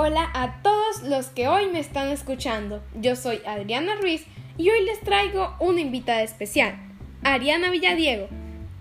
[0.00, 2.80] Hola a todos los que hoy me están escuchando.
[2.94, 4.24] Yo soy Adriana Ruiz
[4.56, 6.76] y hoy les traigo una invitada especial,
[7.24, 8.28] Ariana Villadiego.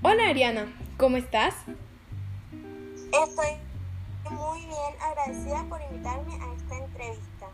[0.03, 1.55] Hola Ariana, ¿cómo estás?
[2.51, 3.47] Estoy
[4.29, 7.47] muy bien agradecida por invitarme a esta entrevista.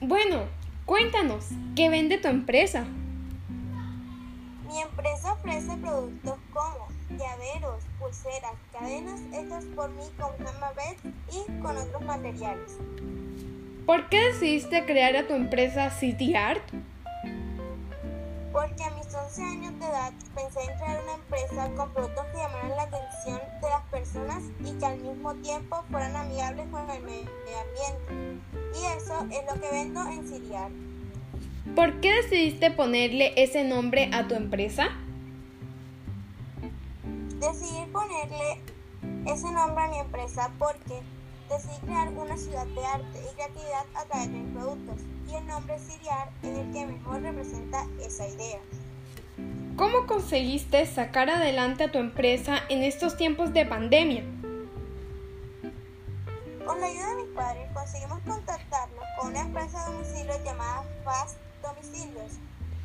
[0.00, 0.40] Bueno,
[0.86, 2.84] cuéntanos, ¿qué vende tu empresa?
[4.68, 10.98] Mi empresa ofrece productos como llaveros, pulseras, cadenas hechas por mí con Hammerbed
[11.32, 12.76] y con otros materiales.
[13.86, 16.62] ¿Por qué decidiste crear a tu empresa City Art?
[18.52, 22.36] Porque a mis 11 años de edad pensé en crear una empresa con productos que
[22.36, 27.02] llamaran la atención de las personas y que al mismo tiempo fueran amigables con el
[27.04, 28.42] medio ambiente.
[28.78, 30.97] Y eso es lo que vendo en City Art.
[31.74, 34.88] ¿Por qué decidiste ponerle ese nombre a tu empresa?
[37.40, 38.60] Decidí ponerle
[39.26, 41.00] ese nombre a mi empresa porque
[41.48, 44.96] decidí crear una ciudad de arte y creatividad a través de mis productos
[45.30, 48.60] y el nombre Siriar es el que mejor representa esa idea.
[49.76, 54.24] ¿Cómo conseguiste sacar adelante a tu empresa en estos tiempos de pandemia?
[56.66, 61.38] Con la ayuda de mis padres conseguimos contactarnos con una empresa de domicilio llamada Fast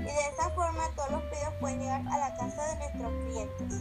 [0.03, 3.79] y de esa forma todos los pedidos pueden llegar a la casa de nuestros clientes.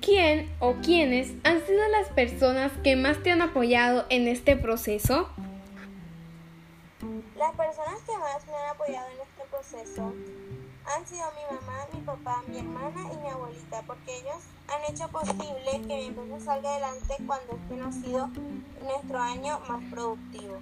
[0.00, 5.28] ¿Quién o quiénes han sido las personas que más te han apoyado en este proceso?
[7.36, 10.12] Las personas que más me han apoyado en este proceso
[10.84, 15.08] han sido mi mamá, mi papá, mi hermana y mi abuelita, porque ellos han hecho
[15.08, 18.30] posible que mi empresa salga adelante cuando este no ha sido
[18.82, 20.58] nuestro año más productivo.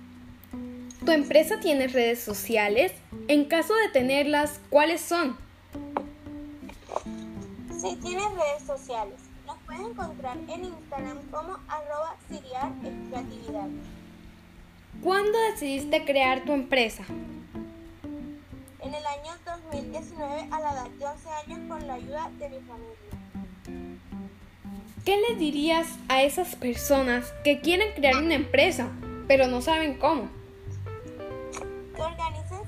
[1.05, 2.92] ¿Tu empresa tiene redes sociales?
[3.27, 5.36] En caso de tenerlas, ¿cuáles son?
[7.77, 9.19] Sí, tiene redes sociales.
[9.44, 13.69] Nos pueden encontrar en Instagram como arroba creatividad.
[15.03, 17.03] ¿Cuándo decidiste crear tu empresa?
[18.81, 22.60] En el año 2019 a la edad de 11 años con la ayuda de mi
[22.60, 23.12] familia.
[25.04, 28.88] ¿Qué le dirías a esas personas que quieren crear una empresa,
[29.27, 30.41] pero no saben cómo?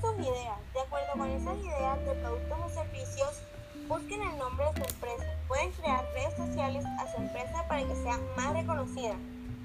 [0.05, 0.59] Sus ideas.
[0.73, 3.41] De acuerdo con esas ideas de productos o servicios,
[3.87, 5.25] busquen el nombre de su empresa.
[5.47, 9.15] Pueden crear redes sociales a su empresa para que sea más reconocida.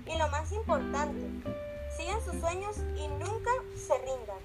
[0.06, 1.26] Y lo más importante,
[1.94, 4.38] sigan sus sueños y nunca se rindan.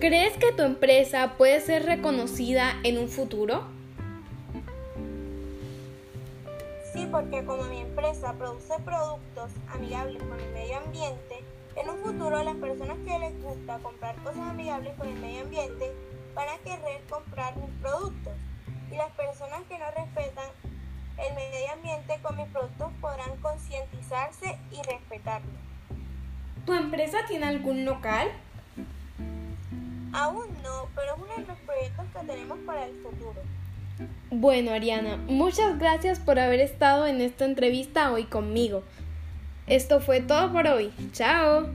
[0.00, 3.64] ¿Crees que tu empresa puede ser reconocida en un futuro?
[6.94, 11.44] Sí, porque como mi empresa produce productos amigables con el medio ambiente,
[11.80, 15.92] en un futuro las personas que les gusta comprar cosas amigables con el medio ambiente
[16.34, 18.32] van a querer comprar mis productos.
[18.90, 20.46] Y las personas que no respetan
[21.18, 25.50] el medio ambiente con mis productos podrán concientizarse y respetarlo.
[26.64, 28.28] ¿Tu empresa tiene algún local?
[30.12, 33.40] Aún no, pero es uno de los proyectos que tenemos para el futuro.
[34.30, 38.84] Bueno, Ariana, muchas gracias por haber estado en esta entrevista hoy conmigo.
[39.68, 40.90] Esto fue todo por hoy.
[41.12, 41.66] Chao.